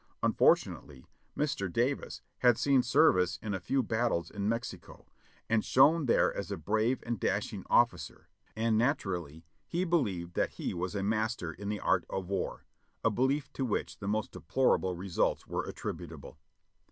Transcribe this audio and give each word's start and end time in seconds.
Unfortunately, 0.23 1.05
Mr. 1.37 1.71
Davis 1.71 2.23
had 2.39 2.57
seen 2.57 2.81
service 2.81 3.37
in 3.39 3.53
a 3.53 3.57
a 3.57 3.59
few 3.59 3.83
battles 3.83 4.31
in 4.31 4.49
Mexico, 4.49 5.05
and 5.47 5.63
shone 5.63 6.07
there 6.07 6.35
as 6.35 6.51
a 6.51 6.57
brave 6.57 7.03
and 7.05 7.19
dashing 7.19 7.63
officer, 7.69 8.27
and 8.55 8.79
naturally 8.79 9.45
he 9.67 9.83
believed 9.85 10.33
that 10.33 10.53
he 10.53 10.73
was 10.73 10.95
a 10.95 11.03
master 11.03 11.53
in 11.53 11.69
the 11.69 11.79
art 11.79 12.05
of 12.09 12.27
war— 12.27 12.65
a 13.05 13.11
belief 13.11 13.53
to 13.53 13.63
which 13.63 13.99
the 13.99 14.07
most 14.07 14.31
deplorable 14.31 14.95
results 14.95 15.43
are 15.47 15.65
attributable. 15.67 16.39